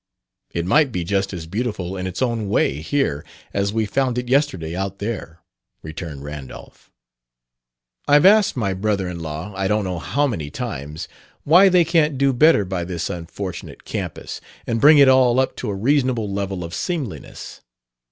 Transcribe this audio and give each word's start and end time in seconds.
"It 0.51 0.65
might 0.65 0.91
be 0.91 1.03
just 1.03 1.31
as 1.31 1.45
beautiful 1.45 1.95
in 1.95 2.07
its 2.07 2.23
own 2.23 2.49
way, 2.49 2.81
here, 2.81 3.23
as 3.53 3.71
we 3.71 3.85
found 3.85 4.17
it 4.17 4.27
yesterday, 4.27 4.75
out 4.75 4.97
there," 4.97 5.41
returned 5.83 6.23
Randolph. 6.23 6.89
"I've 8.07 8.25
asked 8.25 8.57
my 8.57 8.73
brother 8.73 9.07
in 9.07 9.19
law, 9.19 9.53
I 9.55 9.67
don't 9.67 9.83
know 9.83 9.99
how 9.99 10.25
many 10.25 10.49
times, 10.49 11.07
why 11.43 11.69
they 11.69 11.85
can't 11.85 12.17
do 12.17 12.33
better 12.33 12.65
by 12.65 12.83
this 12.83 13.11
unfortunate 13.11 13.85
campus 13.85 14.41
and 14.65 14.81
bring 14.81 14.97
it 14.97 15.07
all 15.07 15.39
up 15.39 15.55
to 15.57 15.69
a 15.69 15.75
reasonable 15.75 16.33
level 16.33 16.63
of 16.63 16.73
seemliness. 16.73 17.61